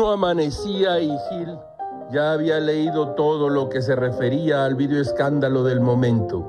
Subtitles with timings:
[0.00, 1.58] amanecía y Gil
[2.12, 6.46] ya había leído todo lo que se refería al video escándalo del momento.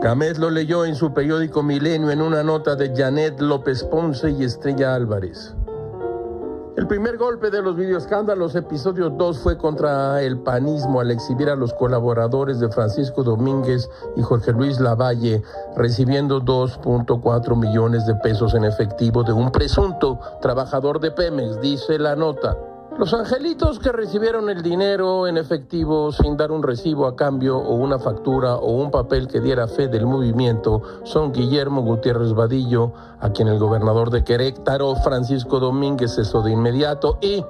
[0.00, 4.44] Gámez lo leyó en su periódico Milenio en una nota de Janet López Ponce y
[4.44, 5.56] Estrella Álvarez.
[6.80, 11.54] El primer golpe de los videoescándalos, episodio 2, fue contra el panismo al exhibir a
[11.54, 15.42] los colaboradores de Francisco Domínguez y Jorge Luis Lavalle
[15.76, 22.16] recibiendo 2.4 millones de pesos en efectivo de un presunto trabajador de Pemex, dice la
[22.16, 22.56] nota.
[23.00, 27.74] Los angelitos que recibieron el dinero en efectivo sin dar un recibo a cambio o
[27.76, 33.30] una factura o un papel que diera fe del movimiento son Guillermo Gutiérrez Vadillo, a
[33.30, 37.42] quien el gobernador de Querétaro, Francisco Domínguez, cesó de inmediato, y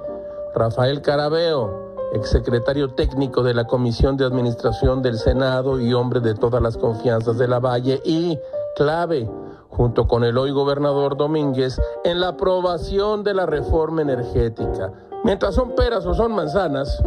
[0.55, 6.61] Rafael Carabeo, exsecretario técnico de la Comisión de Administración del Senado y hombre de todas
[6.61, 8.39] las confianzas de la Valle, y
[8.77, 9.29] clave,
[9.67, 15.75] junto con el hoy gobernador Domínguez, en la aprobación de la reforma energética Mientras son
[15.75, 17.01] peras o son manzanas,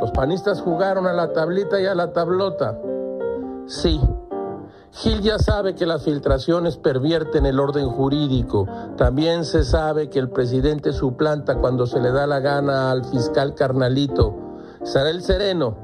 [0.00, 2.78] los panistas jugaron a la tablita y a la tablota.
[3.66, 4.00] Sí,
[4.92, 8.66] Gil ya sabe que las filtraciones pervierten el orden jurídico.
[8.96, 13.54] También se sabe que el presidente suplanta cuando se le da la gana al fiscal
[13.54, 14.34] carnalito.
[14.82, 15.76] Será el sereno,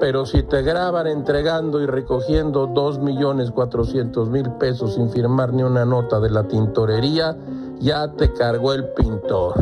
[0.00, 5.62] pero si te graban entregando y recogiendo dos millones cuatrocientos mil pesos sin firmar ni
[5.62, 7.36] una nota de la tintorería,
[7.78, 9.54] ya te cargó el pintor.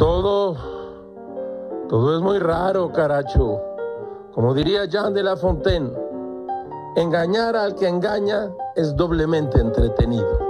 [0.00, 0.56] Todo,
[1.90, 3.60] todo es muy raro, caracho.
[4.32, 5.92] Como diría Jean de La Fontaine,
[6.96, 10.49] engañar al que engaña es doblemente entretenido.